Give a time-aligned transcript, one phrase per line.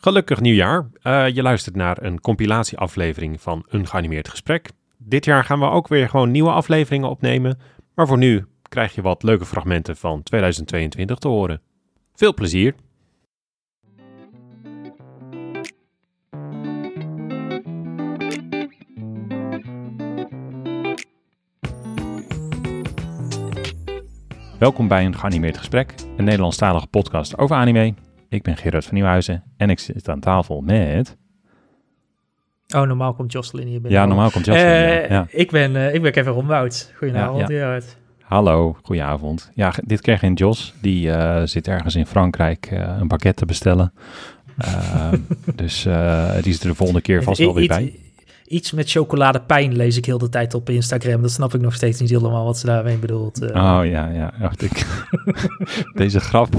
[0.00, 0.90] Gelukkig nieuwjaar.
[1.02, 4.70] Uh, je luistert naar een compilatieaflevering van Een Geanimeerd Gesprek.
[4.96, 7.58] Dit jaar gaan we ook weer gewoon nieuwe afleveringen opnemen.
[7.94, 11.60] Maar voor nu krijg je wat leuke fragmenten van 2022 te horen.
[12.14, 12.74] Veel plezier!
[24.58, 28.07] Welkom bij een geanimeerd gesprek, een Nederlandstalige podcast over anime.
[28.28, 31.16] Ik ben Gerard van Nieuwhuizen en ik zit aan tafel met...
[32.74, 34.00] Oh, normaal komt Jocelyn hier binnen.
[34.00, 35.26] Ja, normaal komt Jocelyn, uh, ja.
[35.30, 36.92] Ik ben, uh, ik ben Kevin Romwoud.
[36.96, 37.80] Goedenavond, ja.
[38.22, 39.50] Hallo, goedenavond.
[39.54, 40.74] Ja, dit keer geen Jos.
[40.80, 43.92] Die uh, zit ergens in Frankrijk een pakket te bestellen.
[45.54, 45.82] dus
[46.42, 47.98] die is er de volgende keer vast wel weer bij.
[48.46, 51.22] Iets met chocoladepijn lees ik heel de tijd op Instagram.
[51.22, 53.42] Dat snap ik nog steeds niet helemaal wat ze daarmee bedoelt.
[53.42, 54.52] Oh ja, ja.
[54.58, 54.86] ik,
[55.94, 56.54] deze grap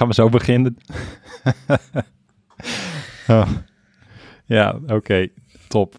[0.00, 0.76] gaan we zo beginnen.
[3.28, 3.48] oh.
[4.44, 4.94] Ja, oké.
[4.94, 5.32] Okay.
[5.68, 5.94] Top.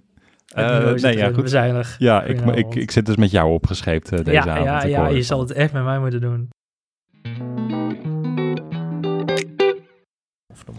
[0.56, 1.44] Uh, nee, ja, goed.
[1.44, 1.96] Bezuinig.
[2.00, 4.66] Ja, ik, ik, ik zit dus met jou opgescheept uh, deze ja, avond.
[4.66, 6.50] Ja, ja je zal het echt met mij moeten doen.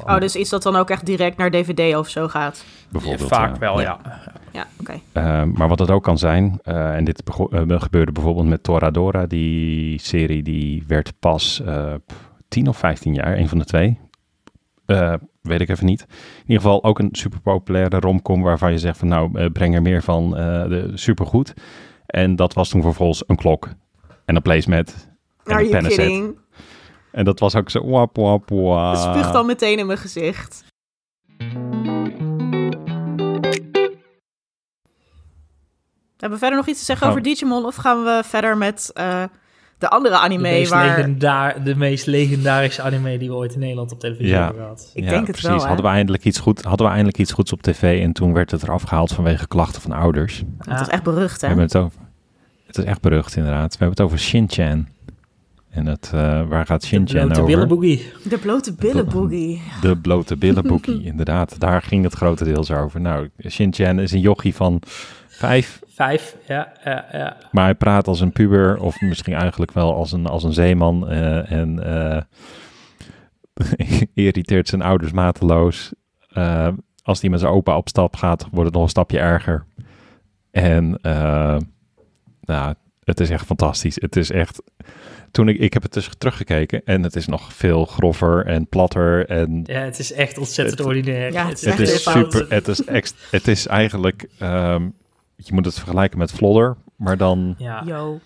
[0.07, 2.65] Oh, dus iets dat dan ook echt direct naar DVD of zo gaat?
[2.91, 3.31] Bijvoorbeeld.
[3.31, 3.99] Ja, vaak wel, ja.
[4.53, 5.01] Ja, oké.
[5.13, 5.43] Okay.
[5.43, 7.23] Uh, maar wat het ook kan zijn, uh, en dit
[7.67, 11.95] gebeurde bijvoorbeeld met Toradora, die serie die werd pas uh,
[12.53, 13.99] 10 of 15 jaar, een van de twee.
[15.43, 16.01] weet ik even niet.
[16.01, 19.83] In ieder geval ook een super populaire romcom waarvan je zegt van nou, breng er
[19.83, 21.55] meer van, de, supergoed.
[22.07, 23.69] En dat was toen vervolgens een klok
[24.25, 25.09] en een placemat
[25.45, 26.35] en Are een pennenset.
[27.13, 28.91] En dat was ook zo wap wap wap.
[28.91, 30.65] Het spuugt al meteen in mijn gezicht.
[36.17, 37.13] Hebben we verder nog iets te zeggen Oh.
[37.13, 37.65] over Digimon?
[37.65, 39.25] Of gaan we verder met uh,
[39.83, 40.97] de andere anime de meest, waar...
[40.97, 44.45] legendaar, de meest legendarische anime die we ooit in Nederland op televisie Ja.
[44.45, 44.91] hebben gehad.
[44.95, 45.49] Ik ja, denk het precies.
[45.51, 45.67] wel, hè?
[45.67, 48.51] Hadden we, eindelijk iets goed, hadden we eindelijk iets goeds op tv en toen werd
[48.51, 50.43] het eraf gehaald vanwege klachten van ouders.
[50.59, 51.47] Het is echt berucht, We hè?
[51.47, 52.01] hebben het over.
[52.67, 53.71] Het is echt berucht inderdaad.
[53.73, 54.87] We hebben het over Shin-chan.
[55.71, 57.45] En het, eh, waar gaat De Shin-chan blote over?
[57.53, 58.13] billenboogie.
[58.29, 59.63] De blote billenboogie.
[59.81, 60.37] De blote
[61.03, 61.61] inderdaad.
[61.61, 63.01] Daar ging het grotendeels over.
[63.01, 64.83] Nou, Shin-chan is een jochie van
[65.33, 67.37] vijf, Vijf, ja, ja, ja.
[67.51, 71.09] maar hij praat als een puber, of misschien eigenlijk wel als een, als een zeeman.
[71.09, 72.23] eh, en eh,
[74.15, 75.93] irriteert zijn ouders mateloos.
[76.29, 76.69] Eh,
[77.03, 79.67] als hij met zijn opa op stap gaat, wordt het nog een stapje erger.
[80.51, 81.57] En eh,
[82.41, 83.97] nou, het is echt fantastisch.
[84.01, 84.63] Het is echt.
[85.31, 89.27] Toen ik, ik heb het dus teruggekeken en het is nog veel grover en platter
[89.29, 91.33] en Ja, het is echt ontzettend Het- ordinair.
[91.33, 92.33] Ja, het het echt is fout.
[92.33, 92.55] super.
[92.55, 94.29] Het is, ex, het is eigenlijk.
[94.39, 94.89] ehm,
[95.47, 97.55] je moet het vergelijken met Flodder, maar dan.
[97.59, 97.83] Ja.
[97.87, 98.21] Yo.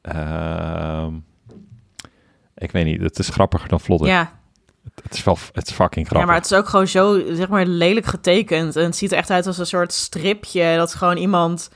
[0.00, 1.14] ehm,
[2.54, 4.08] ik weet niet, het is grappiger dan Flodder.
[4.08, 4.36] Ja.
[5.02, 6.26] Het is wel, het is fucking ja, grappig.
[6.30, 8.76] maar het is ook gewoon zo, zeg maar, lelijk getekend.
[8.76, 11.70] En het ziet er echt uit als een soort stripje dat gewoon iemand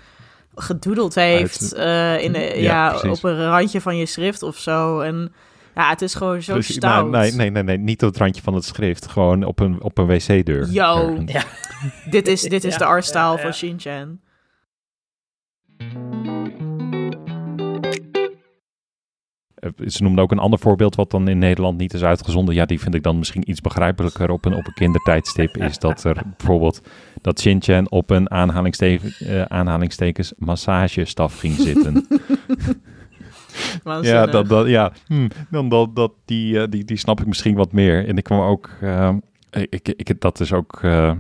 [0.55, 5.00] gedoodeld heeft eh, in de, Ja, ja, op een randje van je schrift of zo.
[5.00, 5.32] En
[5.75, 7.10] ja, het is gewoon zo Precies, stout.
[7.10, 9.06] nou, nee, nee, nee, nee, niet op het randje van het schrift.
[9.06, 10.69] Gewoon op een, op een wc-deur.
[10.71, 11.22] Yo.
[11.27, 11.43] Ja.
[12.10, 13.38] Dit is, dit is Ja, de artstyle ja, ja.
[13.38, 14.21] van Shin-chan.
[19.55, 22.55] Eh, Ze noemde ook een ander voorbeeld wat dan in Nederland niet is uitgezonden.
[22.55, 25.56] Ja, die vind ik dan misschien iets begrijpelijker op een, op een kindertijdstip.
[25.56, 26.81] Is dat er bijvoorbeeld
[27.21, 32.06] dat Shin-chan op een aanhalingste- eh, aanhalingstekens massagestaf ging zitten.
[34.02, 34.92] ja, dat, dat, ja.
[35.06, 38.08] Hm, dan dat, dat, die, eh, die, die snap ik misschien wat meer.
[38.08, 39.10] En ik kwam ook, eh,
[39.50, 41.12] ik, ik, dat is ook, eh,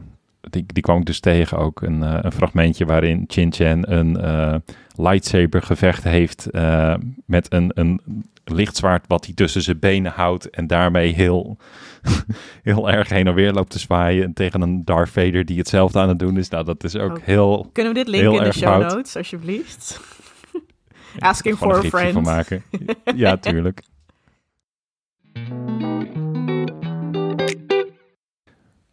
[0.50, 4.54] die, die kwam ik dus tegen ook, een, eh, een fragmentje waarin Chin-Chan een eh,
[4.96, 6.94] lightsaber gevecht heeft eh,
[7.26, 8.00] met een, een
[8.44, 11.56] lichtzwaard wat hij tussen zijn benen houdt en daarmee heel,
[12.62, 16.08] heel erg heen en weer loopt te zwaaien tegen een Darth Vader die hetzelfde aan
[16.08, 16.48] het doen is.
[16.48, 17.24] Nou, dat is ook Oh.
[17.24, 17.70] heel...
[17.72, 18.94] Kunnen we dit linken in de show fout.
[18.94, 20.00] notes, alsjeblieft?
[21.18, 22.22] Asking for a van friend.
[22.22, 22.62] maken.
[23.14, 23.82] ja, tuurlijk.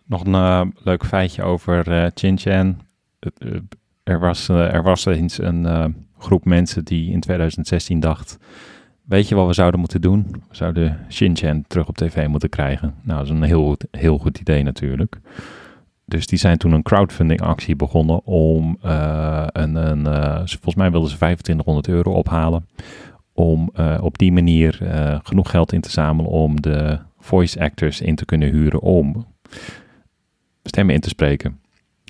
[0.06, 2.82] Nog een eh, leuk feitje over eh Chin-Chan.
[3.20, 3.60] Het, eh,
[4.04, 8.38] er, was, er was eens een groep mensen die in 2016 dacht...
[9.10, 10.28] Weet je wat we zouden moeten doen?
[10.32, 12.96] We zouden Shin-Chan terug op tv moeten krijgen.
[13.02, 15.20] Nou, dat is een heel, heel goed idee natuurlijk.
[16.10, 20.92] Dus die zijn toen een crowdfunding actie begonnen om eh, een, een eh, volgens mij
[20.92, 22.68] wilden ze 2500 euro ophalen.
[23.34, 24.80] Om eh, op die manier
[25.24, 29.26] genoeg geld in te zamelen om de voice actors in te kunnen huren om
[30.64, 31.60] stemmen in te spreken.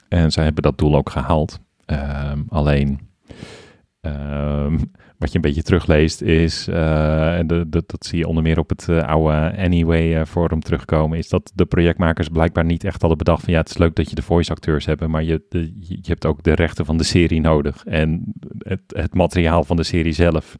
[0.07, 1.59] En zij hebben dat doel ook gehaald.
[1.85, 3.08] Ehm, alleen
[4.01, 4.77] Ehm,
[5.17, 8.69] wat je een beetje terugleest is, uh, de, de, dat zie je onder meer op
[8.69, 13.17] het uh, oude Anyway uh, forum terugkomen, is dat de projectmakers blijkbaar niet echt hadden
[13.17, 15.41] bedacht van ja, het is leuk dat je de voice acteurs hebt, maar je,
[15.79, 19.83] je hebt ook de rechten van de serie nodig en het, het materiaal van de
[19.83, 20.57] serie zelf.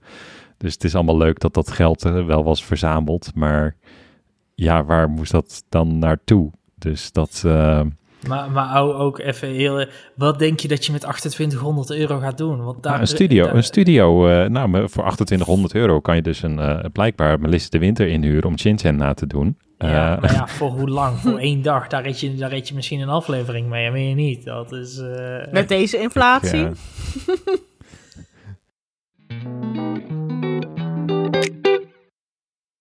[0.57, 3.75] Dus het is allemaal leuk dat dat geld wel was verzameld, maar
[4.56, 6.51] ja, waar moest dat dan naartoe?
[6.75, 7.45] Dus dat...
[8.27, 9.86] Maar, maar ook even heel...
[10.16, 12.63] Wat denk je dat je met 2800 euro gaat doen?
[12.63, 16.44] Want daar, nou, een studio, een studio uh, nou, voor 2800 euro kan je dus
[16.44, 19.57] een, uh, blijkbaar Melissa de Winter inhuren om Chin na te doen.
[19.77, 21.18] Ja, uh, maar ja, voor hoe lang?
[21.18, 21.88] voor één dag?
[21.88, 24.45] Daar reed, je, daar reed je misschien een aflevering mee, en je niet.
[24.45, 25.01] Dat is...
[25.51, 26.68] met deze inflatie?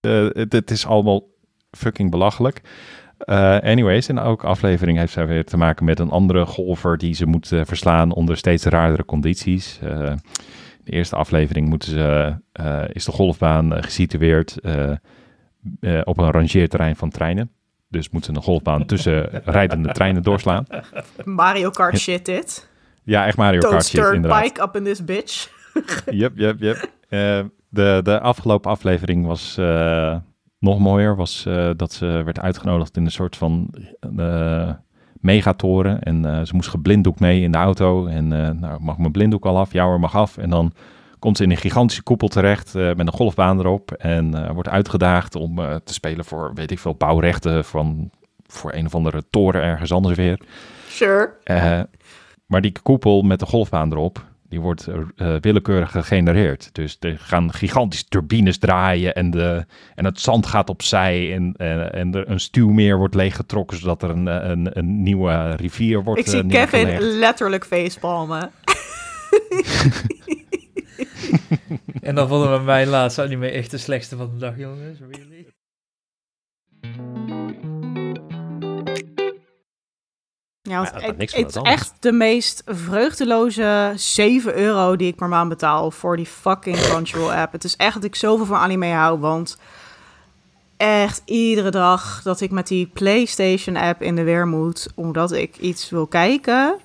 [0.01, 1.25] Het, het is allemaal
[1.71, 2.61] fucking belachelijk.
[3.27, 7.15] Uh, anyways, in elke aflevering heeft zij weer te maken met een andere golfer die
[7.15, 9.81] ze moet uh, verslaan onder steeds raardere condities.
[9.85, 10.13] Uh,
[10.85, 12.37] de eerste aflevering moeten ze,
[12.93, 14.57] is de golfbaan gesitueerd
[16.05, 17.51] op een rangeerterrein van treinen.
[17.89, 20.67] Dus moeten een golfbaan tussen rijdende treinen doorslaan.
[21.25, 22.69] Mario Kart shit dit.
[23.03, 24.43] Ja, echt Mario Kart shit inderdaad.
[24.43, 25.51] bike up in this bitch.
[26.11, 26.91] yep, yep, yep.
[27.69, 29.57] de, de afgelopen aflevering was
[30.59, 33.75] nog mooier was uh, dat ze werd uitgenodigd in een soort van
[34.17, 34.71] uh,
[35.21, 36.03] megatoren.
[36.03, 38.07] En uh, ze moest geblinddoek mee in de auto.
[38.07, 38.29] En
[38.59, 39.73] nou, mag mijn blinddoek al af?
[39.73, 40.37] Ja hoor, mag af.
[40.37, 40.73] En dan
[41.19, 43.93] komt ze in een gigantische koepel terecht met een golfbaan erop.
[43.93, 48.11] En wordt uitgedaagd om te spelen voor, weet ik veel, bouwrechten van,
[48.47, 50.41] voor een of andere toren ergens anders weer.
[50.89, 51.33] Sure.
[52.47, 56.71] maar die koepel met de golfbaan erop, die wordt uh, willekeurig gegenereerd.
[56.73, 59.65] Dus er gaan gigantische turbines draaien en, de,
[59.95, 64.11] en het zand gaat opzij en, en, en er een stuwmeer wordt leeggetrokken zodat er
[64.11, 68.51] een, een, een nieuwe rivier wordt Ik zie uh, Kevin letterlijk facepalmen.
[72.03, 74.99] en dan vonden we mij laatst anime echt de slechtste van de dag, jongens.
[75.11, 75.38] Really?
[80.69, 85.91] Ja, want het is echt de meest vreugdeloze 7 euro die ik per maand betaal
[85.91, 87.53] voor die fucking Crunchyroll app.
[87.53, 89.59] Het is echt dat ik zoveel van anime hou, want
[90.77, 95.57] echt iedere dag dat ik met die PlayStation app in de weer moet, omdat ik
[95.57, 96.77] iets wil kijken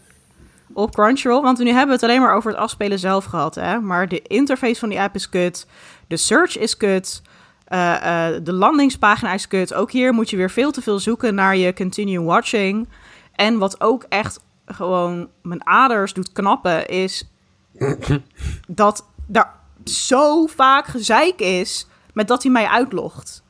[0.73, 1.41] op Crunchyroll.
[1.41, 3.79] Want nu hebben we het alleen maar over het afspelen zelf gehad, hè.
[3.79, 5.67] Maar de interface van die app is kut,
[6.07, 7.21] de search is kut...
[7.67, 9.73] Uh, uh, de landingspagina is kut.
[9.73, 12.87] Ook hier moet je weer veel te veel zoeken naar je continue watching.
[13.35, 17.29] En wat ook echt gewoon mijn aders doet knappen, is
[18.67, 19.53] dat daar
[19.85, 23.43] zo vaak gezeik is met dat hij mij uitlogt.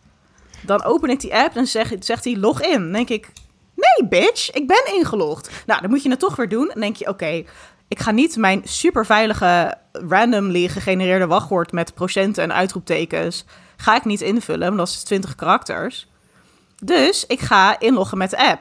[0.62, 2.82] Dan open ik die app en zeg, zegt hij log in.
[2.82, 3.32] Dan denk ik,
[3.76, 5.50] nee bitch, ik ben ingelogd.
[5.66, 6.68] Nou, dan moet je het toch weer doen.
[6.68, 7.44] Dan denk je, oké,
[7.88, 13.46] ik ga niet mijn superveilige randomly gegenereerde wachtwoord met procenten en uitroeptekens,
[13.78, 16.08] ga ik niet invullen, want dat is 20 karakters.
[16.84, 18.60] Dus ik ga inloggen met de app.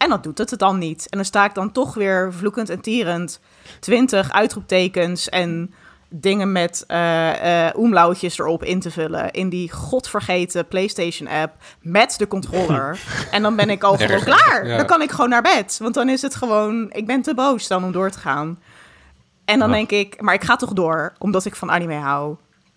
[0.00, 1.08] En dat doet het dan niet.
[1.08, 3.40] En dan sta ik dan toch weer vloekend en tierend
[3.80, 5.74] 20 uitroeptekens en
[6.08, 13.00] dingen met uh, omlautjes erop in te vullen in die godvergeten PlayStation-app met de controller.
[13.30, 14.64] en dan ben ik al gewoon klaar.
[14.64, 15.78] Dan kan ik gewoon naar bed.
[15.82, 18.62] Want dan is het gewoon, ik ben te boos dan om door te gaan.
[19.44, 22.36] En dan denk ik, maar ik ga toch door, omdat ik van anime hou.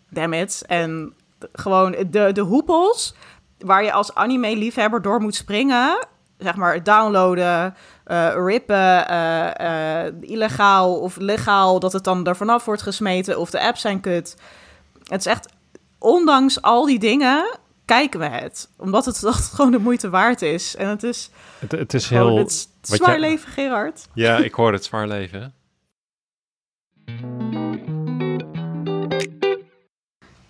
[0.10, 0.64] Damn it.
[0.68, 1.14] En
[1.54, 3.16] gewoon de, de hoepels
[3.58, 6.12] waar je als anime-liefhebber door moet springen
[6.44, 7.76] zeg maar, downloaden,
[8.08, 13.62] uh, rippen, uh, illegaal of legaal, dat het dan er vanaf wordt gesmeten of de
[13.62, 14.38] apps zijn kut.
[15.04, 15.48] Het is echt,
[15.98, 18.70] ondanks al die dingen, kijken we het.
[18.78, 20.76] Omdat het, dat gewoon de moeite waard is.
[20.76, 22.38] En het is, het, het is heel...
[22.38, 24.08] Het zwaar leven, Gerard.
[24.14, 25.54] Ja, ik hoor het zwaar leven.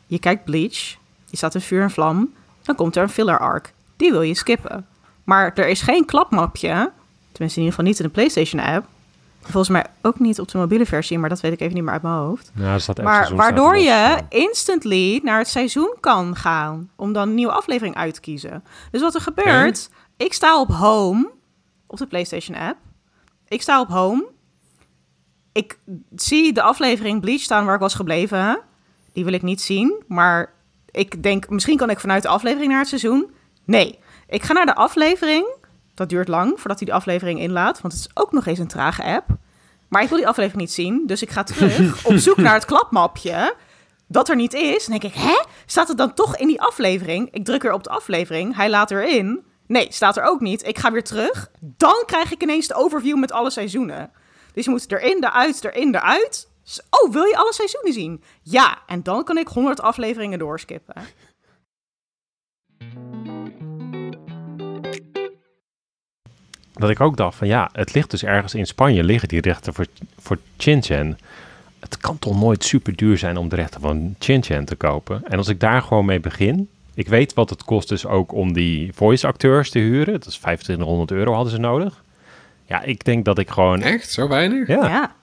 [0.06, 0.98] Je kijkt Bleach,
[1.30, 3.74] je staat in vuur en vlam, dan komt er een filler arc.
[3.96, 4.88] Die wil je skippen.
[5.24, 6.92] Maar er is geen klapmapje,
[7.32, 8.88] tenminste in ieder geval niet in de PlayStation-app.
[9.42, 11.94] Volgens mij ook niet op de mobiele versie, maar dat weet ik even niet meer
[11.94, 12.52] uit mijn hoofd.
[12.56, 17.52] Ja, staat maar waardoor je instantly naar het seizoen kan gaan om dan een nieuwe
[17.52, 18.64] aflevering uit te kiezen.
[18.92, 21.32] Dus wat er gebeurt, ik sta op home
[21.88, 22.78] op de PlayStation-app.
[23.48, 24.26] Ik sta op home.
[25.52, 25.78] Ik
[26.16, 28.60] zie de aflevering Bleach staan waar ik was gebleven.
[29.14, 30.54] Die wil ik niet zien, maar
[30.92, 33.32] ik denk misschien kan ik vanuit de aflevering naar het seizoen.
[33.66, 34.00] Nee,
[34.34, 35.48] ik ga naar de aflevering.
[35.94, 38.68] Dat duurt lang voordat hij de aflevering inlaat, want het is ook nog eens een
[38.68, 39.28] trage app.
[39.88, 42.66] Maar ik wil die aflevering niet zien, dus ik ga terug op zoek naar het
[42.66, 43.56] klapmapje.
[44.08, 44.86] Dat er niet is.
[44.86, 45.42] Dan denk ik, hè?
[45.66, 47.28] Staat het dan toch in die aflevering?
[47.32, 48.56] Ik druk weer op de aflevering.
[48.56, 49.46] Hij laat erin.
[49.68, 50.68] Nee, staat er ook niet.
[50.68, 51.50] Ik ga weer terug.
[51.60, 54.12] Dan krijg ik ineens de overview met alle seizoenen.
[54.54, 56.50] Dus je moet erin, eruit, erin, eruit.
[56.90, 58.24] Oh, wil je alle seizoenen zien?
[58.42, 60.96] Ja, en dan kan ik 100 afleveringen doorskippen.
[66.74, 69.74] Dat ik ook dacht van ja, het ligt dus ergens in Spanje, liggen die rechten
[69.74, 69.86] voor,
[70.20, 71.18] voor Chin
[71.80, 75.22] Het kan toch nooit super duur zijn om de rechten van Chin te kopen.
[75.28, 78.54] En als ik daar gewoon mee begin, ik weet wat het kost dus ook om
[78.54, 80.14] die voice acteurs te huren.
[80.14, 82.04] Dat is 2500 euro hadden ze nodig.
[82.66, 83.82] Ja, ik denk dat ik gewoon...
[83.82, 84.10] Echt?
[84.10, 84.68] Zo weinig?
[84.68, 84.88] Ja.
[84.88, 85.16] ja.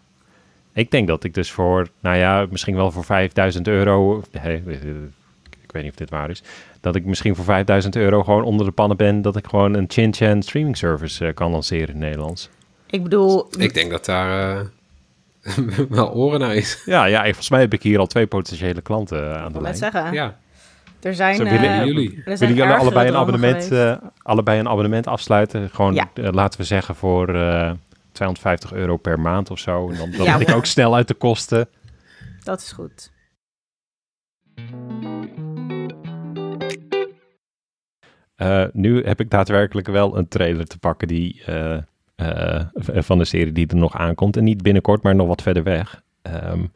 [0.73, 4.23] Ik denk dat ik dus voor, nou ja, misschien wel voor 5000 euro...
[4.33, 6.42] ik weet niet of dit waar is.
[6.81, 9.23] Dat ik misschien voor 5000 euro gewoon onder de pannen ben...
[9.23, 12.49] dat ik gewoon een Chin Chan streaming service uh, kan lanceren in het Nederlands.
[12.87, 13.49] Ik bedoel...
[13.59, 14.57] Ik denk dat daar...
[14.57, 14.67] Uh
[15.89, 16.83] wel oren naar is.
[16.85, 19.77] Ja, ja, volgens mij heb ik hier al twee potentiële klanten aan de lijn.
[19.77, 20.13] zeggen.
[20.13, 20.39] Ja.
[21.01, 25.07] Er zijn, Zo willen uh, jullie, willen jullie allebei een, abonnement, uh, allebei een abonnement
[25.07, 25.71] afsluiten?
[25.71, 26.11] Gewoon, ja.
[26.15, 27.27] uh, laten we zeggen, voor
[28.13, 29.91] 250 euro per maand of zo.
[29.91, 31.69] En dan, dan ja, ik ook snel uit de kosten.
[32.43, 33.11] Dat is goed.
[38.73, 41.43] Nu heb ik daadwerkelijk wel een trailer te pakken die,
[42.85, 44.37] van de serie die er nog aankomt.
[44.37, 46.03] En niet binnenkort, maar nog wat verder weg.
[46.23, 46.73] Um,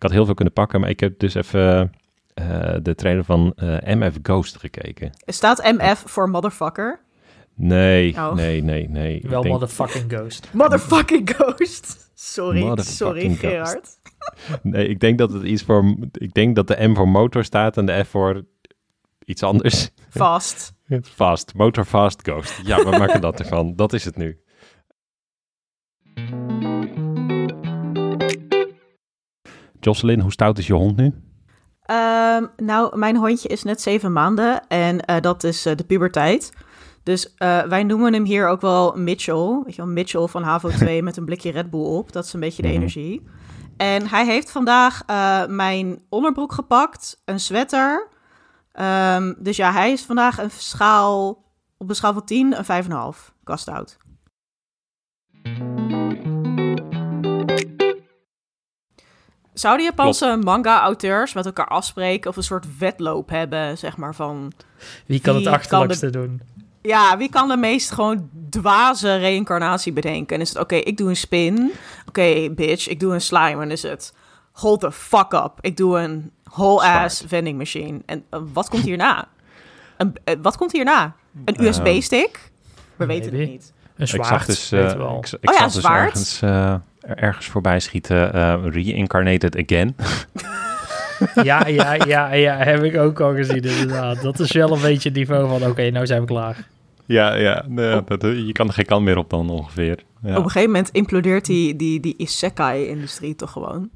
[0.00, 1.92] ik had heel veel kunnen pakken, maar ik heb dus even
[2.34, 5.10] uh, de trailer van uh, MF Ghost gekeken.
[5.26, 7.00] Staat MF voor motherfucker?
[7.54, 8.32] Nee, oh.
[8.32, 9.24] nee, nee, nee.
[9.28, 9.54] Wel denk...
[9.54, 10.48] motherfucking Ghost.
[10.52, 12.10] Motherfucking Ghost.
[12.14, 13.88] Sorry, sorry Gerard.
[14.62, 15.96] nee, ik denk dat het iets voor...
[16.12, 18.44] Ik denk dat de M voor motor staat en de F voor
[19.24, 19.90] iets anders.
[20.10, 20.72] Fast.
[21.02, 21.54] fast.
[21.54, 22.60] Motor Fast Ghost.
[22.64, 23.74] Ja, we maken dat ervan.
[23.76, 24.38] Dat is het nu.
[29.80, 31.04] Jocelyn, hoe stout is je hond nu?
[31.04, 36.52] Um, nou, mijn hondje is net zeven maanden en uh, dat is uh, de puberteit.
[37.02, 39.62] Dus uh, wij noemen hem hier ook wel Mitchell.
[39.64, 42.12] Weet je wel, Mitchell van HAVO 2 met een blikje Red Bull op.
[42.12, 42.76] Dat is een beetje de mhm.
[42.76, 43.22] energie.
[43.76, 45.02] En hij heeft vandaag
[45.48, 48.08] mijn onderbroek gepakt, een sweater.
[48.72, 51.44] Um, dus ja, hij is vandaag een schaal,
[51.76, 53.96] op een schaal van 10, een 5,5 kastout.
[59.52, 64.52] Zouden Japanse manga-auteurs met elkaar afspreken of een soort wedloop hebben, zeg maar, van...
[65.06, 66.40] Wie kan het achterlijkste doen?
[66.82, 70.36] Ja, wie kan de meest gewoon dwaze reïncarnatie bedenken?
[70.36, 71.72] En is het, oké, ik doe een spin.
[72.06, 73.62] Oké, bitch, ik doe een slime.
[73.62, 74.14] En is het,
[74.60, 75.52] hold the fuck up.
[75.60, 78.00] Ik doe een whole-ass vending machine.
[78.06, 79.28] En uh, wat komt hierna?
[79.96, 81.14] Een, uh, wat komt hierna?
[81.44, 82.50] Een ehm, USB-stick?
[82.96, 83.72] We weten het niet.
[83.96, 84.92] Een zwaard, ik zag dus, uh, ik,
[85.40, 86.42] ik oh ja, dus ergens
[87.00, 88.36] ergens voorbij schieten.
[88.36, 89.96] Uh, reincarnated again.
[91.48, 94.22] ja, ja, ja, ja, heb ik ook al gezien inderdaad.
[94.22, 96.68] Dat is wel een beetje het niveau van, oké, nou zijn we klaar.
[97.06, 100.04] Ja, ja, nee, dat, je kan er geen kant meer op dan ongeveer.
[100.22, 100.30] Ja.
[100.30, 103.90] Op een gegeven moment implodeert die, die, die isekai-industrie toch gewoon.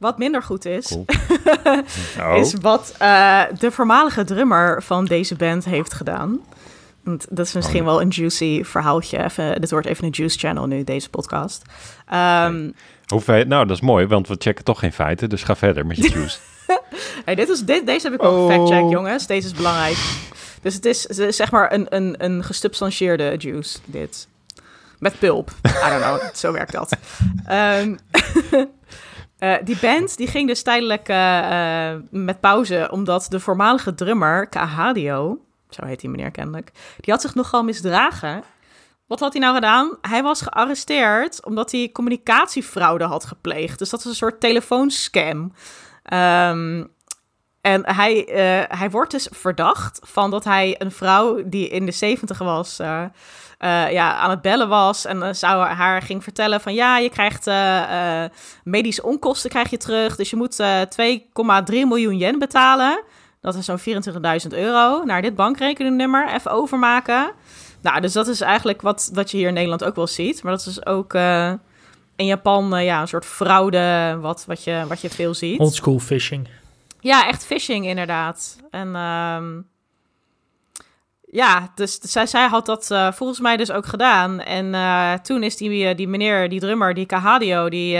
[0.00, 2.36] Wat minder goed is, oh.
[2.40, 6.40] is wat uh, de voormalige drummer van deze band heeft gedaan.
[7.04, 9.24] Want dat is misschien oh, wel een juicy verhaaltje.
[9.24, 11.62] Even, dit wordt even een juice channel nu, deze podcast.
[12.14, 12.74] Um,
[13.26, 13.44] nee.
[13.44, 15.28] nou, dat is mooi, want we checken toch geen feiten.
[15.28, 16.38] Dus ga verder met je juice.
[17.24, 18.90] hey, dit is, dit, deze heb ik wel oh.
[18.90, 19.26] jongens.
[19.26, 19.96] Deze is belangrijk.
[20.62, 21.02] Dus het is
[21.36, 24.28] zeg maar een, een, een gesubstantiëerde juice, dit.
[24.98, 25.50] Met pulp.
[25.66, 26.96] I don't know, zo werkt dat.
[27.50, 27.98] Um,
[29.40, 32.88] uh, die band die ging dus tijdelijk uh, met pauze...
[32.92, 35.38] omdat de voormalige drummer, Kahadio
[35.74, 36.70] zo heet die meneer kennelijk,
[37.00, 38.42] die had zich nogal misdragen.
[39.06, 39.96] Wat had hij nou gedaan?
[40.00, 43.78] Hij was gearresteerd omdat hij communicatiefraude had gepleegd.
[43.78, 45.52] Dus dat is een soort telefoonscam.
[46.12, 46.90] Um,
[47.60, 51.92] en hij, uh, hij wordt dus verdacht van dat hij een vrouw die in de
[51.92, 53.02] zeventig was, uh,
[53.58, 55.04] uh, ja, aan het bellen was.
[55.04, 57.50] En zou haar ging vertellen van ja, je krijgt
[58.64, 60.16] medische onkosten krijg je terug.
[60.16, 63.02] Dus je moet 2,3 miljoen yen betalen.
[63.40, 67.30] Dat is zo'n 24.000 euro naar dit bankrekeningnummer even overmaken.
[67.82, 70.42] Nou, dus dat is eigenlijk wat, wat je hier in Nederland ook wel ziet.
[70.42, 71.14] Maar dat is ook
[72.16, 75.60] in Japan ja, een soort fraude wat, wat, je, wat je veel ziet.
[75.60, 76.48] Oldschool phishing.
[77.00, 78.56] Ja, echt phishing inderdaad.
[78.70, 79.68] En um,
[81.20, 84.40] ja, dus zij, zij had dat uh, volgens mij dus ook gedaan.
[84.40, 87.98] En toen is die, die meneer, die drummer, die Kahadio, die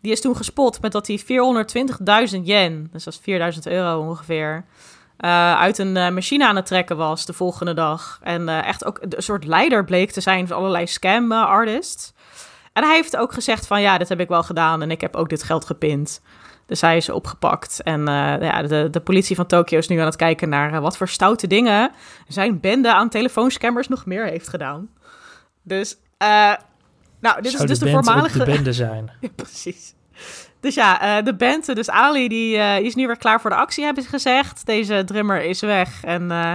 [0.00, 4.64] die is toen gespot met dat hij 420.000 yen, dus dat is 4000 euro ongeveer,
[5.56, 8.18] uit een machine aan het trekken was de volgende dag.
[8.22, 12.12] En echt ook een soort leider bleek te zijn van allerlei scam artists.
[12.72, 15.16] En hij heeft ook gezegd van ja, dit heb ik wel gedaan en ik heb
[15.16, 16.20] ook dit geld gepind.
[16.66, 17.82] Dus hij is opgepakt.
[17.82, 18.06] En uh,
[18.40, 21.46] ja, de, de politie van Tokio is nu aan het kijken naar wat voor stoute
[21.46, 21.90] dingen
[22.28, 24.88] zijn bende aan telefoonscammers nog meer heeft gedaan.
[25.62, 28.38] Dus, nou, dit is dus de, de voormalige...
[28.38, 29.10] de bende zijn.
[29.20, 29.94] ja, precies.
[30.62, 33.56] Dus ja, uh, de band, dus Ali, die uh, is nu weer klaar voor de
[33.56, 34.66] actie, hebben ze gezegd.
[34.66, 36.04] Deze drummer is weg.
[36.04, 36.52] En uh,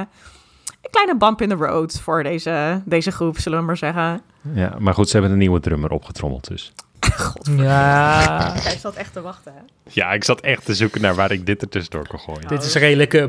[0.81, 4.21] een kleine bump in the road voor deze, deze groep, zullen we maar zeggen.
[4.53, 6.73] Ja, maar goed, ze hebben een nieuwe drummer opgetrommeld dus.
[7.15, 8.53] God, ja.
[8.63, 9.61] Jij zat echt te wachten, hè?
[9.91, 12.47] Ja, ik zat echt te zoeken naar waar ik dit er tussendoor kon gooien.
[12.47, 13.13] Dit is redelijk...
[13.13, 13.25] Uh,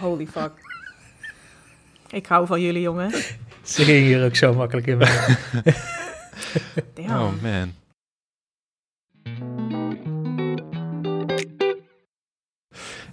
[0.00, 0.50] Holy fuck.
[2.10, 3.10] Ik hou van jullie, jongen.
[3.62, 5.08] Ze gingen hier ook zo makkelijk in mee.
[7.08, 7.74] oh, man.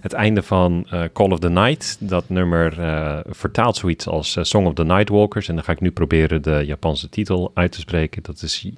[0.06, 4.44] Het einde van uh, Call of the Night, dat nummer uh, vertaalt zoiets als uh,
[4.44, 5.48] Song of the Nightwalkers.
[5.48, 8.22] En dan ga ik nu proberen de Japanse titel uit te spreken.
[8.22, 8.70] Dat is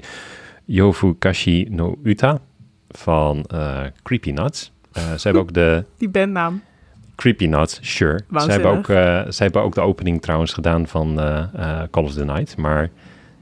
[0.65, 2.41] Yofu Kashi no Uta
[2.89, 3.47] van
[4.03, 4.73] Creepy Nuts.
[4.93, 5.85] ze hebben ook de...
[5.99, 6.63] Die bandnaam.
[7.15, 8.21] Creepy Nuts, sure.
[8.37, 8.87] Ze hebben, ook,
[9.33, 11.15] ze hebben ook de opening trouwens gedaan van
[11.91, 12.57] Call of the Night.
[12.57, 12.91] Maar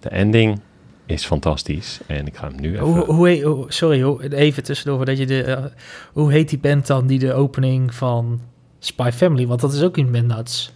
[0.01, 0.61] de ending
[1.07, 2.01] is fantastisch.
[2.07, 2.87] En ik ga hem nu even...
[2.87, 5.05] Hoe, hoe, sorry, even tussendoor.
[5.05, 5.65] Dat je de, uh,
[6.13, 8.41] hoe heet die band dan die de opening van
[8.79, 9.47] Spy Family?
[9.47, 10.73] Want dat is ook in Band Nuts.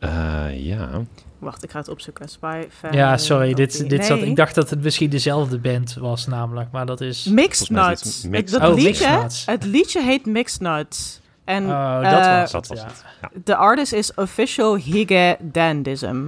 [0.00, 1.04] Uh, ja.
[1.38, 2.28] Wacht, ik ga het opzoeken.
[2.28, 3.00] Spy Family.
[3.00, 3.54] Ja, sorry.
[3.54, 4.02] Dit, dit nee.
[4.02, 6.70] zat, ik dacht dat het misschien dezelfde band was namelijk.
[6.70, 7.24] Maar dat is...
[7.24, 8.24] Mixed Nuts.
[8.24, 8.52] Mixed.
[8.52, 9.46] Het, dat oh, liedje, Mixed Nuts.
[9.46, 11.20] het liedje heet Mixed Nuts.
[11.44, 12.86] En, oh, dat uh, was, dat was ja.
[12.86, 13.04] het.
[13.20, 13.30] Ja.
[13.44, 16.26] De artist is Official Hige Dandism.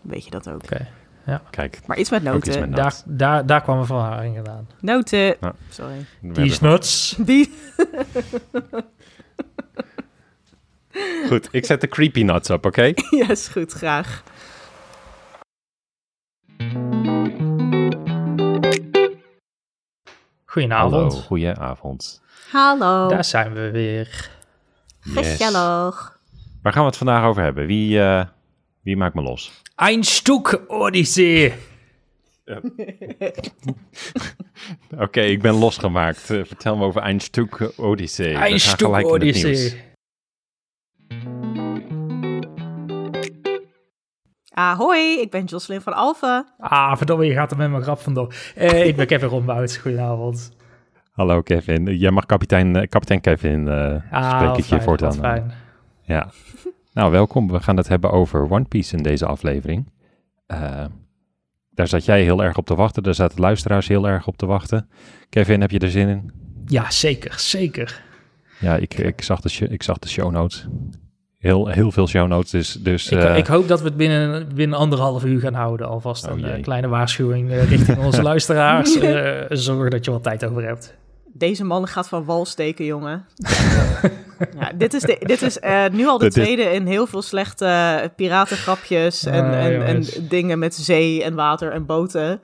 [0.00, 0.54] Weet je dat ook?
[0.54, 0.74] Oké.
[0.74, 0.86] Okay.
[1.26, 1.42] Ja.
[1.50, 1.80] Kijk.
[1.86, 2.70] Maar iets met noten.
[2.70, 4.68] Daar, daar, daar kwam van haar in gedaan.
[4.80, 5.36] Noten.
[5.68, 6.06] Sorry.
[6.20, 7.16] Die is nuts.
[7.18, 7.54] Die...
[11.28, 12.68] goed, ik zet de creepy nuts op, oké?
[12.68, 12.94] Okay?
[13.20, 13.72] ja, is goed.
[13.72, 14.22] Graag.
[20.44, 21.12] Goedenavond.
[21.12, 22.22] Hallo, goedenavond.
[22.50, 23.08] Hallo.
[23.08, 24.30] Daar zijn we weer.
[25.00, 25.28] Yes.
[25.28, 26.18] Gezellig.
[26.62, 27.66] Waar gaan we het vandaag over hebben?
[27.66, 28.24] Wie, uh,
[28.84, 29.50] wie maakt me los?
[29.76, 31.52] Ein Stück Odyssee.
[32.44, 32.56] Ja.
[34.92, 36.30] Oké, okay, ik ben losgemaakt.
[36.30, 38.36] Uh, vertel me over Ein Stück Odyssee.
[38.36, 39.92] Ein Stück Odyssee.
[44.56, 46.46] Ahoi, ik ben Jocelyn van Alphen.
[46.58, 48.34] Ah, verdomme, je gaat er met mijn grap vandoor.
[48.58, 49.76] Uh, ik ben Kevin Rombout.
[49.76, 50.56] Goedenavond.
[51.10, 51.96] Hallo Kevin.
[51.98, 55.12] Jij mag kapitein, uh, kapitein Kevin uh, ah, spreken voortaan.
[55.12, 55.52] fijn.
[56.02, 56.30] Ja.
[56.94, 57.50] Nou, welkom.
[57.50, 59.90] We gaan het hebben over One Piece in deze aflevering.
[60.52, 60.84] Uh,
[61.70, 63.02] daar zat jij heel erg op te wachten.
[63.02, 64.88] Daar zaten luisteraars heel erg op te wachten.
[65.28, 66.32] Kevin, heb je er zin in?
[66.66, 67.34] Ja, zeker.
[67.38, 68.02] Zeker.
[68.60, 70.66] Ja, ik, ik, zag, de, ik zag de show notes.
[71.38, 72.50] Heel, heel veel show notes.
[72.50, 75.88] Dus, dus, ik, uh, ik hoop dat we het binnen, binnen anderhalf uur gaan houden.
[75.88, 78.98] Alvast oh, een uh, kleine waarschuwing richting onze luisteraars.
[79.64, 80.96] zorg dat je wat tijd over hebt.
[81.36, 83.26] Deze man gaat van wal steken, jongen.
[84.60, 88.12] ja, dit is, de, dit is uh, nu al de tweede in heel veel slechte
[88.16, 92.40] piratengrapjes en, ah, en, en, dingen met zee en water en boten.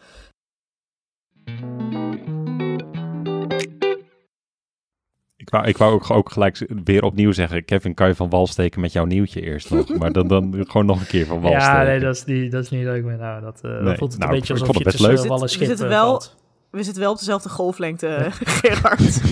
[5.37, 8.47] Ik wou, ik wou ook, ook gelijk weer opnieuw zeggen, Kevin, kan je van wal
[8.47, 9.89] steken met jouw nieuwtje eerst nog?
[9.99, 11.81] Maar dan, dan gewoon nog een keer van wal ja, steken.
[11.81, 13.17] Ja, nee, dat is niet, dat is niet leuk meer.
[13.17, 15.27] Nou, dat, uh, nee, dat voelt het nou, een beetje alsof je tussen leuk.
[15.27, 16.40] wal en schip zitten wel, valt.
[16.71, 18.29] We zitten wel op dezelfde golflengte,
[18.61, 19.01] Gerard.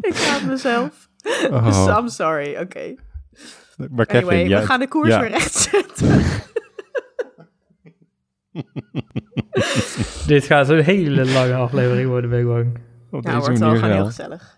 [0.00, 1.08] ik haat mezelf.
[1.50, 1.94] Oh.
[1.98, 2.60] I'm sorry, oké.
[2.60, 2.98] Okay.
[3.90, 4.60] Maar Kevin, anyway, jij...
[4.60, 5.20] we gaan de koers ja.
[5.20, 6.24] weer rechtzetten.
[10.26, 12.78] Dit gaat een hele lange aflevering worden, ben ik bang.
[13.10, 14.55] Op nou, wordt wel gewoon heel gezellig.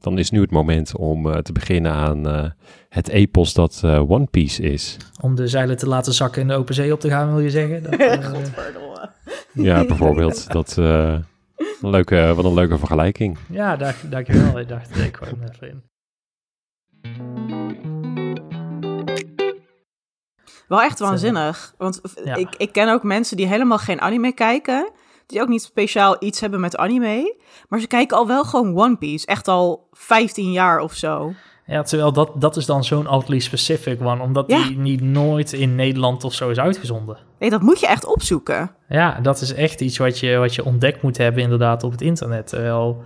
[0.00, 2.44] Dan is nu het moment om uh, te beginnen aan uh,
[2.88, 4.96] het epos dat uh, One Piece is.
[5.20, 7.50] Om de zeilen te laten zakken in de open zee op te gaan, wil je
[7.50, 7.82] zeggen?
[7.82, 8.00] Dat,
[9.52, 10.52] ja, bijvoorbeeld.
[10.52, 11.24] Dat, een
[11.80, 13.38] leuke, wat een leuke vergelijking.
[13.48, 14.58] Ja, dank, dankjewel.
[14.58, 15.82] Ik dacht, ik hem even in.
[20.68, 21.74] Wel echt waanzinnig.
[21.78, 22.34] Want ja.
[22.34, 24.90] ik, ik ken ook mensen die helemaal geen anime kijken
[25.30, 27.34] die ook niet speciaal iets hebben met anime.
[27.68, 29.26] Maar ze kijken al wel gewoon One Piece.
[29.26, 31.32] Echt al 15 jaar of zo.
[31.70, 34.22] Ja, terwijl dat, dat is dan zo'n oddly specific one.
[34.22, 37.18] Omdat die niet nooit in Nederland of zo is uitgezonden.
[37.38, 38.70] Nee, dat moet je echt opzoeken.
[38.88, 42.00] Ja, dat is echt iets wat je, wat je ontdekt moet hebben inderdaad op het
[42.00, 42.46] internet.
[42.46, 43.02] Terwijl,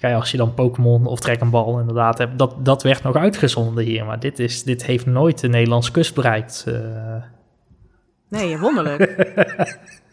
[0.00, 3.84] kijk, als je dan Pokémon of Dragon Ball inderdaad hebt, dat, dat werd nog uitgezonden
[3.84, 4.04] hier.
[4.04, 6.64] Maar dit, is, dit heeft nooit de Nederlandse kust bereikt.
[6.68, 6.76] Uh...
[8.28, 9.00] Nee, wonderlijk.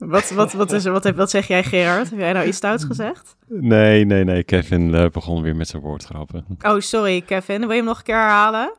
[0.00, 2.10] Wat, wat, wat, is, wat, wat zeg jij, Gerard?
[2.10, 3.36] Heb jij nou iets stouts gezegd?
[3.46, 4.42] Nee, nee, nee.
[4.42, 6.46] Kevin uh, begon weer met zijn woordgrappen.
[6.62, 7.60] Oh, sorry, Kevin.
[7.60, 8.72] Wil je hem nog een keer herhalen?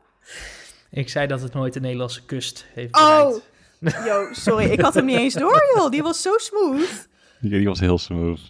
[0.89, 3.35] Ik zei dat het nooit de Nederlandse kust heeft Oh,
[4.07, 4.69] yo, sorry.
[4.69, 5.91] Ik had hem niet eens door, joh.
[5.91, 7.07] Die was zo smooth.
[7.39, 8.39] Ja, die was heel smooth.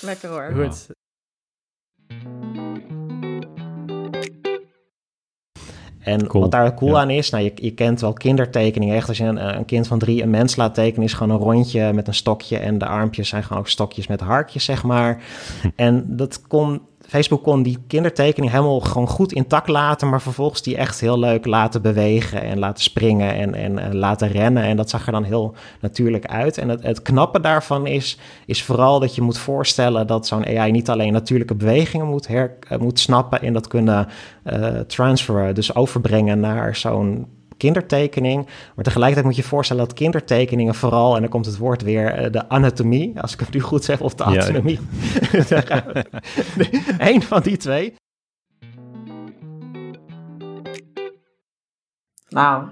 [0.00, 0.52] Lekker hoor.
[0.54, 0.86] Goed.
[6.08, 8.96] En wat daar cool aan is, nou, je, je kent wel kindertekeningen.
[8.96, 11.44] Echt, als je een, een, kind van drie een mens laat tekenen, is gewoon een
[11.44, 12.58] rondje met een stokje.
[12.58, 15.22] En de armpjes zijn gewoon ook stokjes met harkjes, zeg maar.
[15.76, 20.76] en dat kon Facebook kon die kindertekening helemaal gewoon goed intact laten, maar vervolgens die
[20.76, 24.62] echt heel leuk laten bewegen en laten springen en, en, laten rennen.
[24.62, 26.58] En dat zag er dan heel natuurlijk uit.
[26.58, 30.70] En het, het knappe daarvan is, is vooral dat je moet voorstellen dat zo'n AI
[30.70, 32.44] niet alleen natuurlijke bewegingen moet, eh,
[32.78, 34.08] moet snappen en dat kunnen
[34.44, 37.26] uh, transferen, dus overbrengen naar zo'n
[37.58, 38.48] kindertekening.
[38.74, 42.12] Maar tegelijkertijd moet je je voorstellen dat kindertekeningen vooral, en dan komt het woord weer,
[42.12, 44.78] eh, de anatomie, als ik het nu goed zeg, of de anatomie.
[45.48, 45.82] Ja.
[46.98, 47.94] Eén van die twee.
[52.28, 52.68] Nou,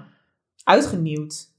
[0.63, 1.51] uitgenieuwd.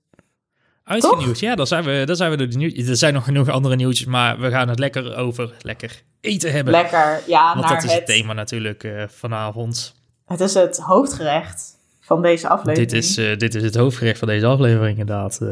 [0.85, 2.85] Uitgenieuwd, ja, dan zijn we, dan zijn we door de.
[2.89, 6.73] Er zijn nog genoeg andere nieuwtjes, maar we gaan het lekker over lekker eten hebben.
[6.73, 7.55] Lekker, ja.
[7.55, 9.95] Want dat is het, thema natuurlijk uh, vanavond.
[10.25, 11.78] Het is het hoofdgerecht
[12.09, 12.91] van deze aflevering.
[12.91, 15.39] Dit is, uh, dit is het hoofdgerecht van deze aflevering, inderdaad.
[15.43, 15.49] Uh,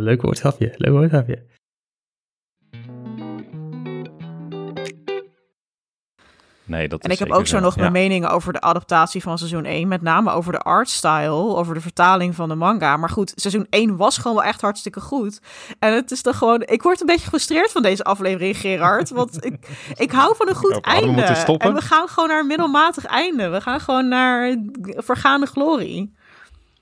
[0.00, 1.38] leuk woordgrapje, leuk woordgrapje.
[6.66, 9.64] Nee, dat en ik heb ook zo nog mijn meningen over de adaptatie van seizoen
[9.64, 9.88] 1.
[9.88, 12.96] Met name over de artstyle, over de vertaling van de manga.
[12.96, 15.40] Maar goed, seizoen 1 was gewoon wel echt hartstikke goed.
[15.78, 16.62] En het is toch gewoon...
[16.62, 19.10] Ik word een beetje gefrustreerd van deze aflevering, Gerard.
[19.10, 19.68] Want ik,
[20.04, 21.22] ik hou van een goed einde.
[21.58, 23.48] En we gaan gewoon naar een middelmatig einde.
[23.48, 24.56] We gaan gewoon naar
[24.96, 26.14] vergaande glorie.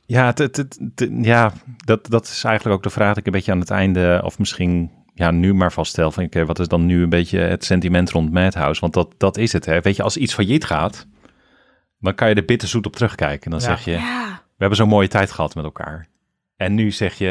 [0.06, 0.78] Ja, het,
[1.10, 1.52] ja
[1.84, 4.20] dat, dat is eigenlijk ook de vraag die ik een beetje aan het einde...
[4.24, 7.64] of misschien ja, nu maar vaststel van oké, wat is dan nu een beetje het
[7.64, 8.80] sentiment rond Madhouse?
[8.80, 9.80] Want dat, dat is het, hè.
[9.80, 11.06] Weet je, als iets failliet gaat,
[11.98, 13.44] dan kan je er bitterzoet op terugkijken.
[13.44, 14.26] En dan zeg je, ja.
[14.28, 16.06] we hebben zo'n mooie tijd gehad met elkaar.
[16.56, 17.28] En nu zeg je,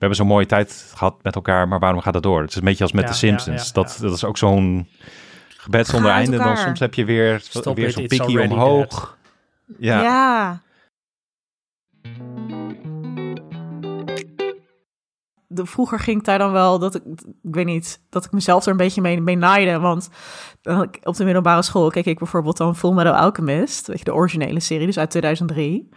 [0.00, 2.40] we hebben zo'n mooie tijd gehad met elkaar, maar waarom gaat het door?
[2.40, 3.72] Het is een beetje als met de Simpsons.
[3.72, 4.88] dat, dat is ook zo'n
[5.56, 6.36] gebed zonder einde.
[6.36, 7.42] Dan soms heb je weer,
[7.74, 9.18] weer zo'n pikkie omhoog.
[9.78, 10.02] Ja.
[10.02, 10.60] ja.
[15.52, 17.02] De, vroeger ging ik daar dan wel dat ik,
[17.42, 19.78] ik weet niet, dat ik mezelf er een beetje mee, mee naaide.
[19.78, 20.08] Want
[21.02, 24.60] op de middelbare school keek ik bijvoorbeeld dan Full Metal Alchemist, weet je, de originele
[24.60, 25.88] serie, dus uit 2003.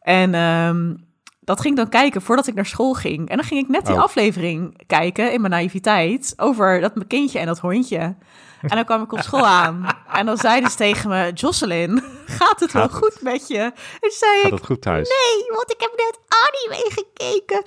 [0.00, 0.94] En ehm,
[1.40, 3.28] dat ging ik dan kijken voordat ik naar school ging.
[3.28, 4.02] En dan ging ik net die oh.
[4.02, 8.16] aflevering kijken in mijn naïviteit over dat mijn kindje en dat hondje.
[8.60, 9.86] En dan kwam ik op school aan.
[10.12, 13.58] En dan zeiden ze tegen me: Jocelyn, gaat het wel goed met je?
[14.00, 15.08] En zei gaat ik: het goed thuis?
[15.08, 17.62] Nee, want ik heb net anime gekeken.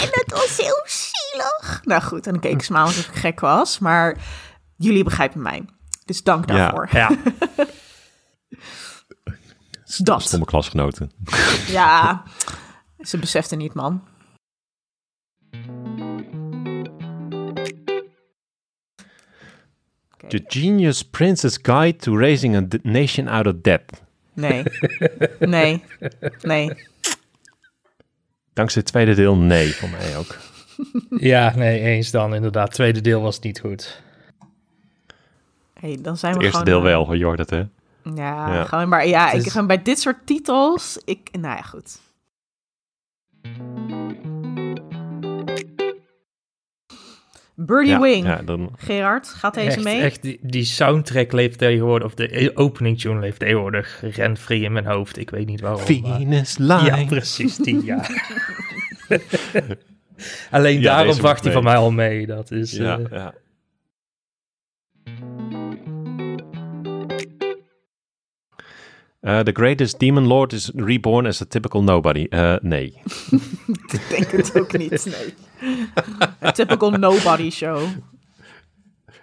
[0.02, 1.80] En het was heel zielig.
[1.84, 3.78] Nou goed, en dan keek ik smaal alsof ik gek was.
[3.78, 4.16] Maar
[4.76, 5.64] jullie begrijpen mij.
[6.04, 6.88] Dus dank daarvoor.
[6.92, 7.10] Ja.
[7.10, 7.16] ja.
[9.98, 10.22] Dat.
[10.22, 11.10] Stomme klasgenoten.
[11.66, 12.22] Ja,
[13.00, 14.02] ze beseften niet, man.
[20.28, 24.02] The Genius Princess Guide to Raising a Nation Out of Debt.
[24.32, 24.62] Nee.
[25.38, 25.84] Nee.
[26.42, 26.89] Nee.
[28.52, 30.36] Dankzij het tweede deel, nee, voor mij ook.
[31.32, 32.66] ja, nee, eens dan inderdaad.
[32.66, 34.02] Het tweede deel was niet goed.
[35.74, 37.64] Hey, dan zijn we het eerste deel wel, je hoort het, hè?
[38.14, 38.64] Ja, ja.
[38.64, 41.98] gewoon maar ja, ik ga bij dit soort titels, ik, nou ja, goed.
[47.66, 48.26] Birdie Wing.
[48.26, 48.70] Ja, dan...
[48.76, 50.00] Gerard, gaat deze mee?
[50.00, 54.86] Echt, die, die soundtrack leeft tegenwoordig, of de opening tune leeft tegenwoordig rent-free in mijn
[54.86, 55.18] hoofd.
[55.18, 55.80] Ik weet niet waarom.
[55.80, 56.84] Venus Line.
[56.84, 58.04] Ja, precies, die, ja.
[60.50, 62.26] Alleen daarom wacht hij van mij al mee.
[62.26, 62.72] Dat is...
[62.72, 63.04] Ja, uh...
[63.10, 63.34] ja.
[69.22, 72.26] Uh, the greatest demon lord is reborn as a typical nobody.
[72.30, 72.84] Uh, nee.
[73.92, 75.34] ik denk het ook niet, nee.
[76.42, 77.88] A typical nobody show.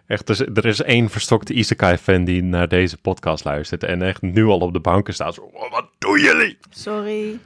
[0.07, 4.21] Echt, er is, er is één verstokte Isekai-fan die naar deze podcast luistert en echt
[4.21, 5.33] nu al op de banken staat.
[5.33, 6.57] Zo, wat doen jullie?
[6.69, 7.39] Sorry.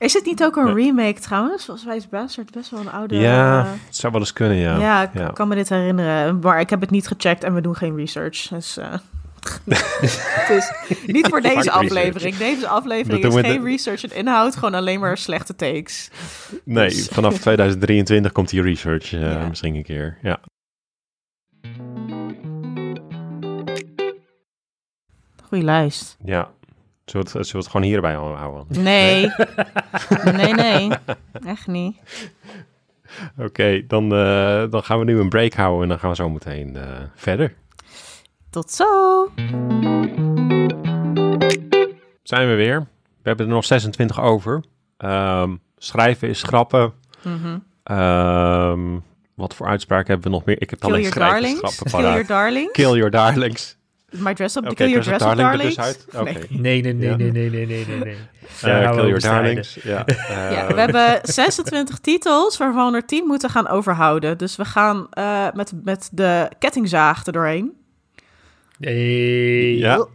[0.00, 1.64] Is het niet ook een remake trouwens?
[1.64, 3.16] Volgens mij is Bastard best wel een oude...
[3.16, 4.78] Ja, het zou wel eens kunnen, ja.
[4.78, 6.38] Ja, ik kan me dit herinneren.
[6.38, 8.48] Maar ik heb het niet gecheckt en we doen geen research.
[8.48, 8.78] Dus...
[9.64, 9.78] Uh...
[10.48, 10.72] dus
[11.06, 12.36] niet voor deze aflevering.
[12.36, 16.10] Deze aflevering is geen research en inhoud, gewoon alleen maar slechte takes.
[16.64, 20.18] Nee, dus- vanaf 2023 komt die research uh, misschien een keer.
[20.22, 20.40] Ja.
[25.48, 26.16] Goeie lijst.
[26.24, 26.50] Ja.
[27.10, 28.82] Zullen we, het, zullen we het gewoon hierbij houden?
[28.82, 29.30] Nee.
[30.32, 30.90] nee, nee.
[31.54, 31.96] Echt niet.
[33.38, 36.30] Oké, dan, uh, dan gaan we nu een break houden en dan gaan we zo
[36.30, 36.82] meteen uh,
[37.14, 37.54] verder.
[38.50, 38.84] Tot zo!
[42.22, 42.78] Zijn we weer.
[43.22, 44.64] We hebben er nog 26 over.
[44.98, 46.92] Um, schrijven is schrappen.
[47.22, 49.02] Mm -hmm.
[49.34, 50.60] wat voor uitspraken hebben we nog meer?
[50.60, 52.72] Ik heb Kill alleen schrijven, schrappen Kill your darlings.
[52.72, 53.78] Kill your darlings.
[54.10, 55.76] My dress up, okay, kill your dress, up darlings.
[55.76, 56.46] Dus okay.
[56.48, 56.82] nee.
[56.82, 58.16] nee, nee, nee, nee, nee, nee, nee, nee.
[58.64, 59.78] Uh, kill your darlings.
[59.82, 60.08] Ja.
[60.08, 60.16] Uh,
[60.56, 64.38] ja, we hebben 26 titels waarvan er 10 moeten gaan overhouden.
[64.38, 67.72] Dus we gaan uh, met, met de kettingzaag er doorheen.
[68.78, 69.78] Nee.
[69.78, 70.06] Ja.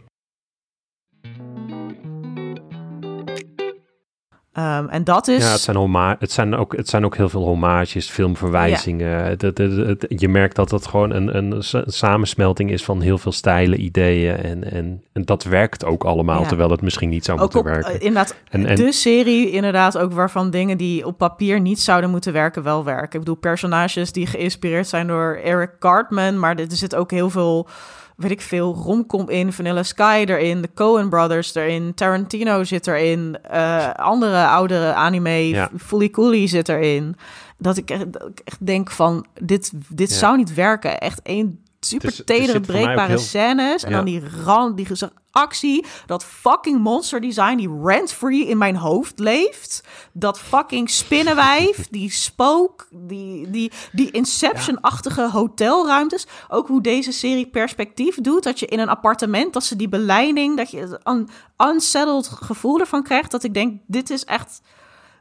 [4.58, 5.44] Um, en dat is...
[5.44, 9.08] Ja, het zijn, homa het, zijn ook, het zijn ook heel veel homages, filmverwijzingen.
[9.08, 9.48] Ja.
[9.48, 14.36] Het, je merkt dat het gewoon een, een, samensmelting is van heel veel stijlen, ideeën.
[14.36, 16.48] En, en, en dat werkt ook allemaal, ja.
[16.48, 17.94] terwijl het misschien niet zou ook moeten op, werken.
[17.94, 22.10] Uh, inderdaad, en, en, de serie inderdaad ook waarvan dingen die op papier niet zouden
[22.10, 23.12] moeten werken, wel werken.
[23.12, 27.68] Ik bedoel, personages die geïnspireerd zijn door Eric Cartman, maar er zit ook heel veel
[28.16, 33.38] weet ik veel, romcom in, Vanilla Sky erin, de Coen Brothers erin, Tarantino zit erin,
[33.52, 35.70] uh, andere oudere anime, ja.
[35.76, 37.16] Fully Coolie zit erin.
[37.58, 40.16] Dat ik echt, dat ik echt denk van, dit, dit ja.
[40.16, 40.98] zou niet werken.
[40.98, 43.18] Echt één super dus, tedere, breekbare heel...
[43.18, 43.84] scènes.
[43.84, 44.86] En dan die rand, die
[45.30, 49.82] actie, dat fucking monster design die rent-free in mijn hoofd leeft.
[50.12, 56.26] Dat fucking spinnenwijf, die spook, die, die, die Inception-achtige hotelruimtes.
[56.48, 58.42] Ook hoe deze serie perspectief doet.
[58.42, 63.02] Dat je in een appartement, dat ze die beleiding, dat je een unsettled gevoel ervan
[63.02, 63.30] krijgt.
[63.30, 64.60] Dat ik denk, dit is echt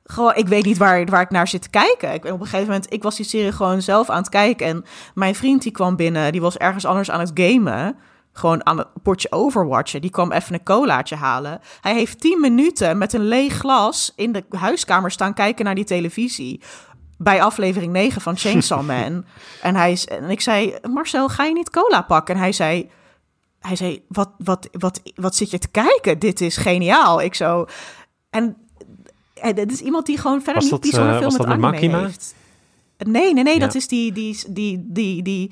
[0.08, 2.14] gewoon, ik weet niet waar, waar ik naar zit te kijken.
[2.14, 4.68] Ik, op een gegeven moment, ik was die serie gewoon zelf aan het kijken.
[4.68, 7.96] En mijn vriend die kwam binnen, die was ergens anders aan het gamen.
[8.32, 10.02] Gewoon aan het potje overwatchen.
[10.02, 11.60] Die kwam even een colaatje halen.
[11.82, 15.84] Hij heeft tien minuten met een leeg glas in de huiskamer staan kijken naar die
[15.84, 16.62] televisie.
[17.18, 19.26] Bij aflevering 9 van Chainsaw Man.
[19.62, 22.36] en, hij, en ik zei, Marcel, ga je niet cola pakken?
[22.36, 22.90] En hij zei,
[23.60, 26.20] hij zei wat, wat, wat, wat zit je te kijken?
[26.20, 27.22] Dit is geniaal.
[27.22, 27.66] Ik zo...
[28.30, 28.65] En en
[29.42, 32.00] het is iemand die gewoon verder niet bijzonder uh, veel met anime Makima?
[32.00, 32.36] heeft.
[32.98, 33.60] Nee, nee, nee, ja.
[33.60, 35.52] dat is die, die, die, die, die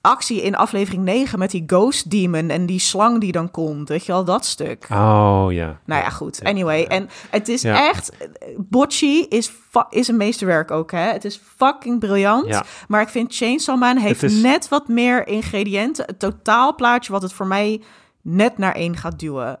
[0.00, 3.88] actie in aflevering 9 met die ghost demon en die slang die dan komt.
[3.88, 4.86] Weet je wel, dat stuk.
[4.90, 5.80] Oh, ja.
[5.84, 6.44] Nou ja, goed.
[6.44, 8.12] Anyway, en het is echt...
[8.56, 9.50] Bocci is,
[9.90, 11.12] is een meesterwerk ook, hè.
[11.12, 12.60] Het is fucking briljant.
[12.88, 14.42] Maar ik vind Chainsaw Man heeft is...
[14.42, 16.04] net wat meer ingrediënten.
[16.06, 17.82] Het totaalplaatje wat het voor mij
[18.22, 19.58] net naar één gaat duwen.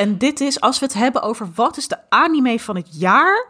[0.00, 3.48] En dit is, als we het hebben over wat is de anime van het jaar.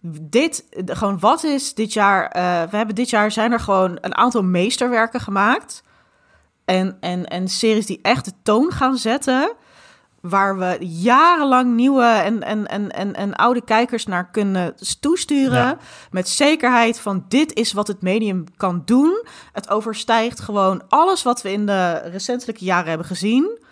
[0.00, 2.36] Dit, gewoon wat is dit jaar.
[2.36, 5.82] Uh, we hebben dit jaar zijn er gewoon een aantal meesterwerken gemaakt.
[6.64, 9.52] En, en, en series die echt de toon gaan zetten.
[10.20, 15.78] Waar we jarenlang nieuwe en, en, en, en, en oude kijkers naar kunnen toesturen.
[16.10, 19.24] Met zekerheid van dit is wat het medium kan doen.
[19.52, 23.66] Het overstijgt gewoon alles wat we in de recentelijke jaren hebben gezien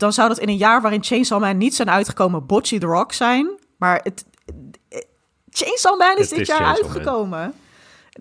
[0.00, 3.12] dan zou dat in een jaar waarin Chainsaw Man niet zijn uitgekomen Bocce the Rock
[3.12, 3.50] zijn.
[3.76, 4.24] Maar het,
[5.50, 7.54] Chainsaw Man is dit jaar uitgekomen.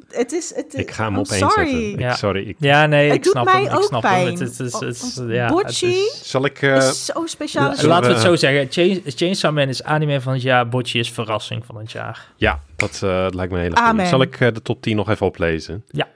[0.09, 1.99] Het is, het, ik ga hem op één zetten.
[1.99, 2.15] Ja.
[2.15, 2.47] sorry.
[2.47, 2.55] Ik...
[2.59, 3.65] Ja, nee, het ik snap hem.
[3.65, 4.25] ik snap pijn.
[4.25, 4.37] Hem.
[4.39, 8.23] Het, het, het, ja, Bocce Zal ik, uh, is zo'n speciale ja, Laten we het
[8.23, 8.67] zo zeggen.
[8.69, 10.67] Chain, Chainsaw Man is anime van het jaar.
[10.81, 12.27] Is verrassing van het jaar.
[12.35, 14.05] Ja, dat uh, lijkt me een hele goede.
[14.05, 15.83] Zal ik uh, de top 10 nog even oplezen?
[15.87, 16.07] Ja.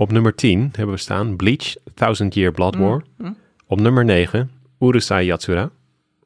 [0.00, 3.02] Op nummer 10 hebben we staan Bleach, Thousand Year Blood mm, War.
[3.16, 3.36] Mm.
[3.66, 5.70] Op nummer 9 Urusei Yatsura.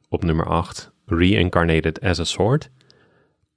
[0.09, 2.69] Op nummer 8 Reincarnated as a Sword.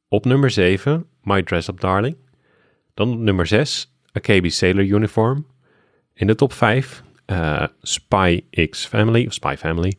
[0.08, 2.16] Op nummer 7 My Dress Up Darling.
[2.94, 5.46] Dan op nummer 6 Akebi Sailor Uniform.
[6.14, 9.92] In de top 5 uh, Spy X Family, of Spy Family.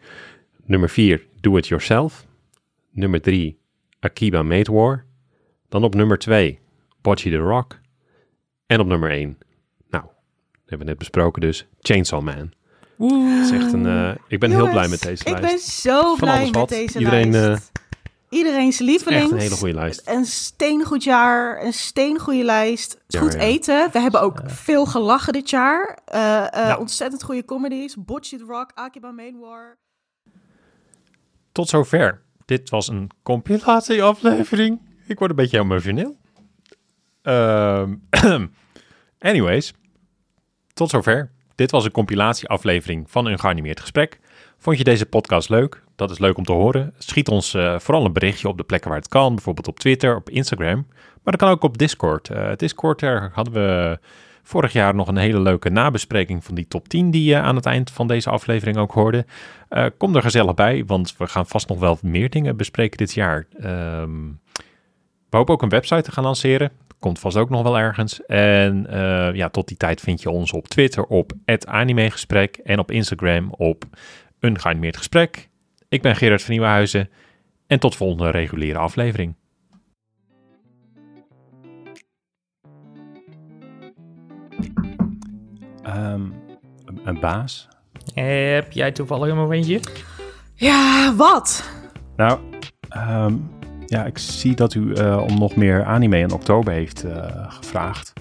[0.65, 2.25] Nummer 4 Do It Yourself.
[2.91, 3.57] Nummer 3
[3.99, 5.05] Akiba Made War.
[5.69, 6.59] Dan op nummer 2
[7.01, 7.79] Bocce the Rock.
[8.65, 9.37] En op nummer 1
[10.69, 12.51] hebben we net besproken dus, Chainsaw Man.
[12.99, 13.41] Oeh.
[13.41, 15.43] Is echt een, uh, ik ben heel blij met deze lijst.
[15.43, 17.71] Ik ben zo blij met deze Iedereen, lijst.
[17.73, 17.77] Uh,
[18.29, 19.21] Iedereen's lieveling.
[19.21, 20.01] Echt een hele goede lijst.
[20.05, 22.97] Een steengoed jaar, een steengoede lijst.
[23.07, 23.39] Ja, goed ja.
[23.39, 23.89] eten.
[23.91, 25.99] We hebben ook veel gelachen dit jaar.
[26.13, 26.15] Uh,
[26.51, 26.77] ja.
[26.77, 27.95] Ontzettend goede comedies.
[27.95, 29.77] Bocce the Rock, Akiba Main War.
[31.51, 32.21] Tot zover.
[32.45, 34.81] Dit was een compilatieaflevering.
[35.07, 36.17] Ik word een beetje emotioneel.
[37.23, 37.83] Uh,
[39.19, 39.73] anyways,
[40.77, 41.29] tot zover.
[41.55, 44.19] Dit was een compilatieaflevering van een geanimeerd gesprek.
[44.57, 45.83] Vond je deze podcast leuk?
[45.95, 46.93] Dat is leuk om te horen.
[46.97, 49.35] Schiet ons uh, vooral een berichtje op de plekken waar het kan.
[49.35, 50.85] Bijvoorbeeld op Twitter, op Instagram.
[51.23, 52.29] Maar dat kan ook op Discord.
[52.29, 53.99] Uh, Discord, daar hadden we
[54.47, 57.65] Vorig jaar nog een hele leuke nabespreking van die top 10 die je aan het
[57.65, 59.25] eind van deze aflevering ook hoorde.
[59.69, 63.13] Uh, kom er gezellig bij, want we gaan vast nog wel meer dingen bespreken dit
[63.13, 63.47] jaar.
[63.63, 64.39] Um,
[65.29, 66.71] we hopen ook een website te gaan lanceren.
[66.99, 68.25] Komt vast ook nog wel ergens.
[68.25, 71.31] En uh, ja, tot die tijd vind je ons op Twitter op
[71.65, 73.83] @animegesprek en op Instagram op
[74.39, 75.49] een geanimeerd gesprek.
[75.89, 77.09] Ik ben Gerard van Nieuwenhuizen
[77.67, 79.35] en tot volgende reguliere aflevering.
[85.87, 86.33] Um,
[87.03, 87.67] een baas?
[88.13, 89.79] Heb jij toevallig een momentje?
[90.53, 91.69] Ja, wat?
[92.15, 92.39] Nou,
[92.97, 93.49] um,
[93.87, 98.13] ja, ik zie dat u uh, om nog meer anime in oktober heeft uh, gevraagd.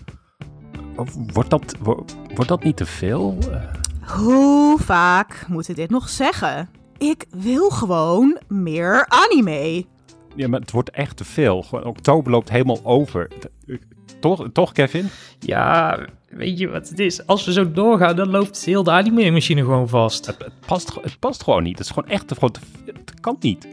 [1.33, 1.75] Wordt dat,
[2.35, 3.39] wordt dat niet te veel?
[4.01, 6.69] Hoe vaak moet ik dit nog zeggen?
[6.99, 9.85] Ik wil gewoon meer anime.
[10.35, 11.63] Ja, maar het wordt echt te veel.
[11.63, 13.31] Gewoon, oktober loopt helemaal over.
[14.21, 15.09] Toch, toch, Kevin?
[15.39, 15.99] Ja,
[16.29, 17.27] weet je wat het is?
[17.27, 20.27] Als we zo doorgaan, dan loopt heel de anime-machine gewoon vast.
[20.27, 21.79] Het, het, past, het past gewoon niet.
[21.79, 22.33] Het is gewoon echt...
[22.33, 23.67] Gewoon, het kan niet.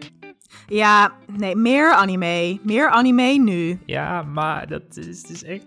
[0.74, 2.60] Ja, nee, meer anime.
[2.64, 3.80] Meer anime nu.
[3.86, 5.66] Ja, maar dat is, is echt...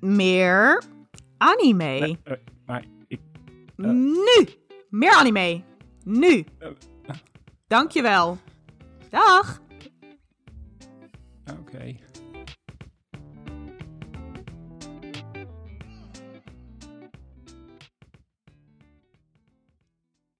[0.00, 0.82] meer
[1.38, 1.98] anime.
[1.98, 2.32] Nee, uh,
[2.66, 3.20] maar ik...
[3.76, 3.90] Uh...
[3.90, 4.46] Nu!
[4.90, 5.62] Meer anime.
[6.04, 6.44] Nu!
[6.60, 6.68] Uh,
[7.66, 8.38] Dankjewel.
[9.10, 9.60] Dag!
[11.50, 11.60] Oké.
[11.60, 11.98] Okay.